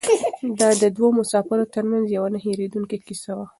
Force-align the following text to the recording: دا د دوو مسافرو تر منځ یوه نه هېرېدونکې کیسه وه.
دا 0.59 0.69
د 0.81 0.83
دوو 0.95 1.07
مسافرو 1.19 1.71
تر 1.75 1.83
منځ 1.91 2.05
یوه 2.07 2.29
نه 2.33 2.39
هېرېدونکې 2.45 2.97
کیسه 3.07 3.31
وه. 3.37 3.47